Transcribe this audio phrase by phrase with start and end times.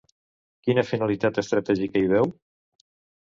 [0.67, 2.31] Quina finalitat estratègica hi veu?